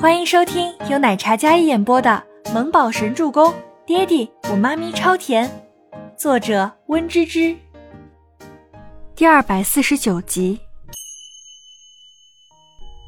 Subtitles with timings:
[0.00, 3.52] 欢迎收听由奶茶嘉一演播的《萌宝神助攻》，
[3.84, 5.46] 爹地我妈咪超甜，
[6.16, 7.54] 作者温芝芝。
[9.14, 10.58] 第二百四十九集。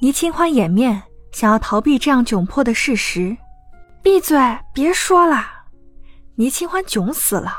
[0.02, 1.02] 倪清欢掩面
[1.32, 3.34] 想要逃避这样窘迫的事实，
[4.02, 4.38] 闭嘴，
[4.74, 5.46] 别说了。
[6.34, 7.54] 倪清欢窘死了，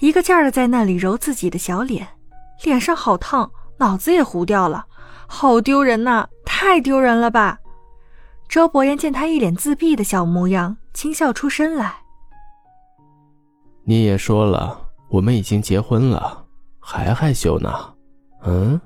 [0.00, 2.06] 一个劲儿的在那里揉自己的小脸，
[2.62, 4.84] 脸上好烫，脑子也糊掉了，
[5.26, 7.60] 好丢人呐，太丢人了吧！
[8.54, 11.92] 周伯言见他一脸自闭的小模样，轻笑出声来
[13.82, 16.46] ：“你也说了，我们已经结婚了，
[16.78, 17.68] 还害羞呢？
[18.44, 18.80] 嗯？”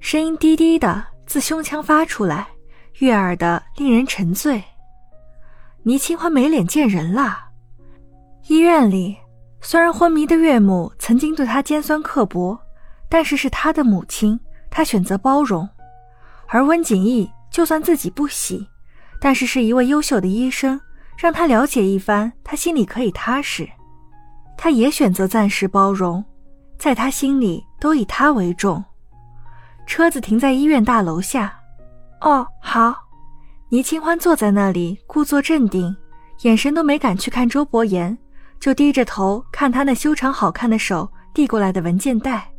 [0.00, 1.02] 声音低低的。
[1.26, 2.46] 自胸腔发出来，
[2.98, 4.62] 悦耳的令人沉醉。
[5.82, 7.38] 倪清欢没脸见人了。
[8.48, 9.16] 医院里，
[9.62, 12.58] 虽然昏迷的岳母曾经对他尖酸刻薄，
[13.08, 15.66] 但是是他的母亲，他选择包容。
[16.48, 18.68] 而温景逸就算自己不喜，
[19.20, 20.80] 但是是一位优秀的医生，
[21.16, 23.68] 让他了解一番，他心里可以踏实。
[24.56, 26.24] 他也选择暂时包容，
[26.78, 28.84] 在他心里都以他为重。
[29.86, 31.58] 车子停在医院大楼下。
[32.20, 32.94] 哦，好。
[33.70, 35.94] 倪清欢坐在那里，故作镇定，
[36.42, 38.16] 眼神都没敢去看周伯言，
[38.60, 42.50] 就低着头看他那修长好看的手递过来的文件袋。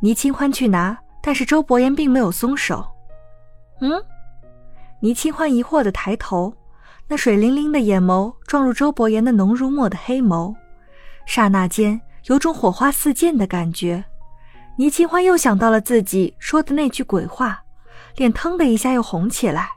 [0.00, 2.84] 倪清欢去拿，但是周伯言并没有松手。
[3.80, 4.02] 嗯？
[5.00, 6.54] 倪清欢疑惑的抬头，
[7.08, 10.54] 那水灵灵的眼眸撞入周伯言的浓如墨的黑眸，
[11.26, 14.04] 刹那间有种火花四溅的感觉。
[14.76, 17.62] 倪清欢又想到了自己说的那句鬼话，
[18.16, 19.68] 脸腾的一下又红起来。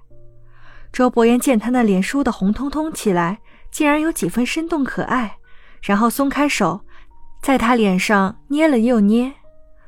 [0.93, 3.39] 周伯言见他那脸梳得红彤彤起来，
[3.71, 5.35] 竟然有几分生动可爱，
[5.81, 6.79] 然后松开手，
[7.41, 9.33] 在他脸上捏了又捏，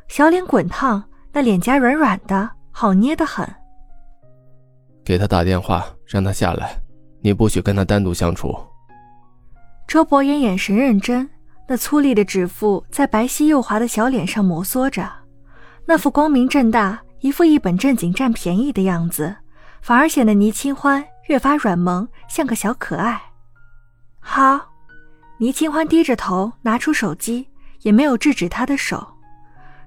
[0.09, 3.47] 小脸滚烫，那脸颊软软的，好捏得很。
[5.07, 6.77] 给他打电话，让他下来，
[7.21, 8.53] 你不许跟他单独相处。
[9.87, 11.29] 周伯言眼神认真。
[11.69, 15.09] 那粗粝的指腹在白皙幼滑的小脸上摩挲着，
[15.85, 19.35] 那副光明正大、一副一本正经占便宜的样子，
[19.81, 23.21] 反而显得倪清欢越发软萌，像个小可爱。
[24.19, 24.59] 好，
[25.39, 27.47] 倪清欢低着头拿出手机，
[27.81, 29.05] 也没有制止他的手。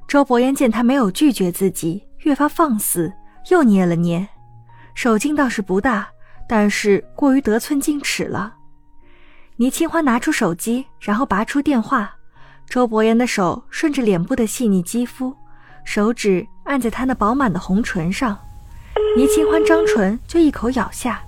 [0.07, 3.11] 周伯言见他没有拒绝自己，越发放肆，
[3.51, 4.29] 又捏了捏，
[5.03, 6.07] 手劲倒是不大，
[6.47, 8.55] 但是过于得寸进尺了。
[9.57, 12.15] 倪清欢拿出手机，然后拔出电话。
[12.69, 15.35] 周伯言的手顺着脸部的细腻肌肤，
[15.87, 18.39] 手指按在他那饱满的红唇上。
[19.17, 21.23] 倪清欢张唇就一口咬下，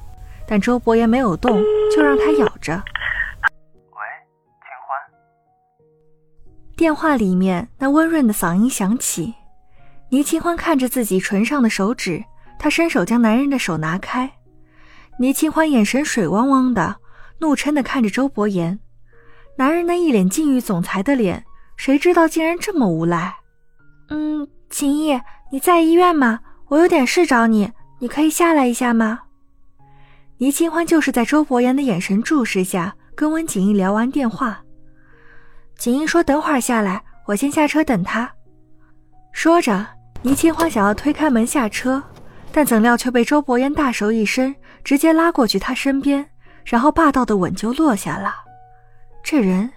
[0.47, 1.59] 但周伯言没有动，
[1.97, 2.75] 就让他咬着。
[2.75, 4.05] 喂，
[4.61, 5.00] 清欢。
[6.77, 9.32] 电话里面那温润的嗓音响起。
[10.11, 12.22] 倪清欢看着自己唇上的手指，
[12.62, 14.31] 他伸手将男人的手拿开。
[15.19, 16.95] 倪清欢眼神水汪汪的。
[17.41, 18.78] 怒嗔的看着周伯言，
[19.56, 21.45] 男人那一脸禁欲总裁的脸，
[21.77, 23.34] 谁知道竟然这么无赖？
[24.11, 26.39] 嗯，秦毅，你在医院吗？
[26.69, 27.69] 我有点事找你，
[27.99, 29.23] 你可以下来一下吗？
[30.39, 34.62] 倪清欢就是在周伯言的眼神注视下，跟温景逸聊完电话。
[35.77, 38.33] 景逸说等会儿下来，我先下车等他。
[39.33, 39.84] 说着，
[40.23, 42.00] 倪清欢想要推开门下车，
[42.53, 44.55] 但怎料却被周伯言大手一伸，
[44.85, 46.29] 直接拉过去他身边。
[46.65, 48.35] 然后霸道的吻就落下了。
[49.25, 49.69] 这人，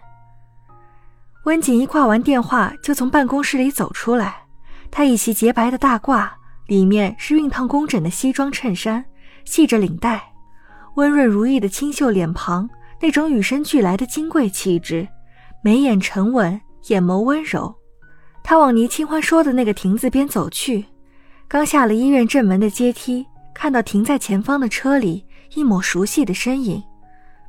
[1.46, 4.44] 温景一挂完电话就从办公室里走出来。
[4.92, 6.30] 他一袭洁白的大褂，
[6.68, 9.04] 里面是熨烫工整的西装衬衫，
[9.46, 10.22] 系着领带，
[10.96, 12.70] 温润如玉的清秀脸庞，
[13.02, 15.08] 那种与生俱来的金贵气质，
[15.64, 17.74] 眉眼沉稳，眼眸温柔。
[18.44, 20.86] 他往倪清欢说的那个亭子边走去，
[21.48, 25.26] 刚下了医院正门的阶梯，看到停在前方的车里。
[25.54, 26.84] 一抹熟悉的身影，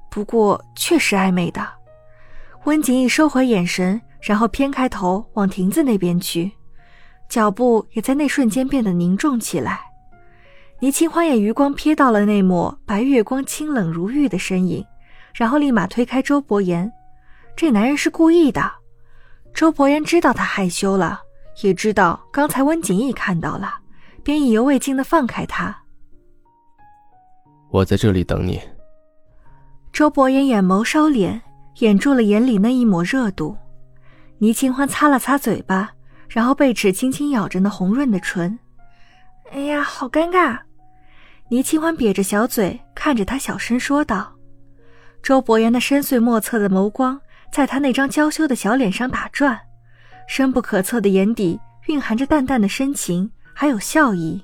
[0.09, 1.67] 不过确实暧昧的。
[2.65, 6.53] 温景逸收回眼神，然后偏开头往亭子那边去，
[7.29, 9.81] 脚步也在那瞬间变得凝重起来。
[10.79, 14.85] 倪清欢也余光瞥到了那抹白月光清冷如玉的身影，
[15.35, 16.93] 然后立马推开周伯言。
[17.57, 18.71] 这男人是故意的。
[19.53, 21.21] 周伯言知道他害羞了，
[21.63, 23.75] 也知道刚才温景逸看到了，
[24.27, 25.85] 便意犹未尽的放开他。
[27.71, 28.61] 我在这里等你。
[29.93, 31.41] 周伯言眼眸收敛，
[31.77, 33.57] 掩住了眼里那一抹热度。
[34.39, 35.93] 倪清欢擦了擦嘴巴，
[36.29, 38.59] 然后被齿轻轻咬着那红润的唇。
[39.53, 40.59] 哎呀，好尴尬！
[41.49, 44.35] 倪清欢瘪着小嘴看着他，小声说道。
[45.23, 47.21] 周伯言那深邃莫测的眸光
[47.53, 49.57] 在他那张娇羞的小脸上打转，
[50.27, 54.39] 深不可测的眼底蕴含着淡淡的深情，还有笑意。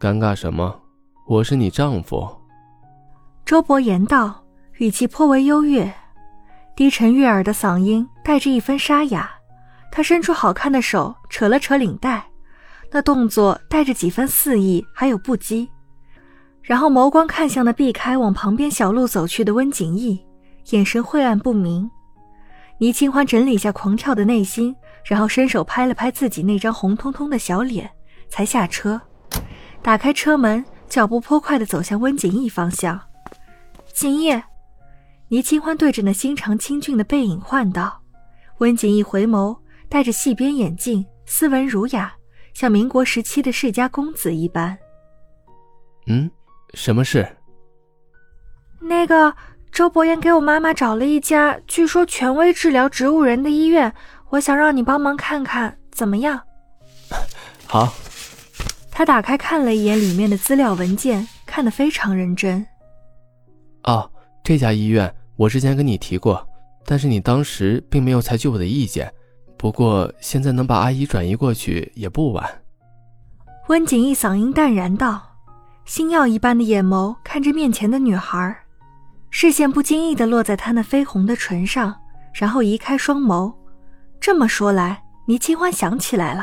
[0.00, 0.80] 尴尬什么？
[1.28, 2.26] 我是你丈夫。”
[3.44, 4.42] 周伯言道，
[4.78, 5.92] 语气颇为优越，
[6.74, 9.30] 低沉悦耳的嗓音带着一分沙哑。
[9.92, 12.24] 他伸出好看的手扯了扯领带，
[12.90, 15.68] 那动作带着几分肆意，还有不羁。
[16.62, 20.18] 然后眸光看向那避开往旁边小路走去的温景逸，
[20.70, 21.90] 眼神晦暗不明。
[22.78, 24.74] 倪清欢整理一下狂跳的内心，
[25.04, 27.90] 然后伸手拍了拍自己那张红彤彤的小脸，
[28.28, 29.00] 才下车，
[29.82, 33.00] 打开车门，脚步颇快地走向温景逸方向。
[33.92, 34.40] 景逸，
[35.28, 38.00] 倪清欢对着那心肠清俊的背影唤道。
[38.58, 39.58] 温景逸回眸，
[39.88, 42.12] 戴着细边眼镜，斯文儒雅，
[42.54, 44.76] 像民国时期的世家公子一般。
[46.06, 46.30] 嗯。
[46.74, 47.26] 什么事？
[48.78, 49.34] 那个
[49.72, 53.92] 周伯言给我妈妈找了一家据说权威治疗植物人的医院，
[54.30, 56.40] 我想让你帮忙看看，怎么样？
[57.66, 57.92] 好。
[58.92, 62.66] 他打开看了一眼里面的资料文件，看得非常认真。
[63.84, 64.10] 哦，
[64.44, 66.46] 这家医院我之前跟你提过，
[66.84, 69.10] 但是你当时并没有采取我的意见。
[69.56, 72.46] 不过现在能把阿姨转移过去也不晚。
[73.68, 75.22] 温景逸嗓音淡然道。
[75.86, 78.54] 星耀一般的眼眸看着面前的女孩，
[79.30, 81.96] 视线不经意地落在她那绯红的唇上，
[82.34, 83.54] 然后移开双眸。
[84.20, 86.42] 这么说来，倪清欢想起来了，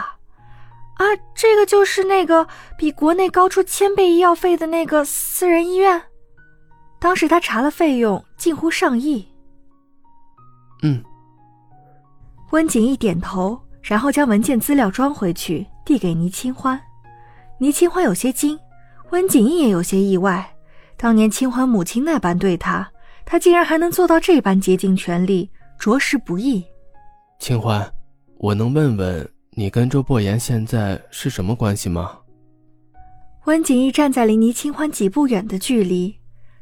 [0.95, 2.47] 啊，这个就是那个
[2.77, 6.01] 比国内高出千倍医药费的那个私人医院。
[6.99, 9.27] 当时他查了费用，近乎上亿。
[10.81, 11.03] 嗯。
[12.51, 16.79] 温景逸点头，然后将文件资料装回去，递给倪清欢。
[17.59, 18.57] 倪清欢有些惊。
[19.11, 20.55] 温景逸也有些意外，
[20.97, 22.89] 当年清欢母亲那般对他，
[23.23, 26.65] 他竟然还能做到这般竭尽全力，着实不易。
[27.39, 27.89] 清欢，
[28.37, 32.17] 我能问问你跟周伯言现在是什么关系吗？
[33.45, 36.17] 温景逸站在离倪清欢几步远的距离，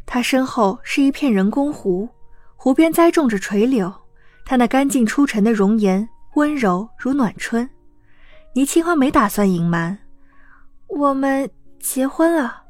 [0.05, 2.07] 他身后是一片人工湖，
[2.55, 3.91] 湖边栽种着垂柳，
[4.45, 7.67] 他那干净出尘的容颜温柔如暖春。
[8.53, 9.97] 倪清欢没打算隐瞒，
[10.87, 11.49] 我们。
[11.77, 12.63] 结婚了。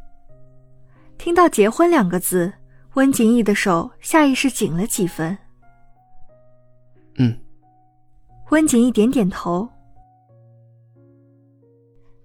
[1.18, 2.52] 听到“结婚”两个字，
[2.96, 5.38] 温景逸的手下意识紧了几分。
[8.52, 9.68] 温景一点点头。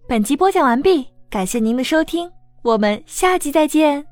[0.06, 2.30] 本集播讲完毕，感谢您的收听，
[2.62, 4.09] 我们下集再见。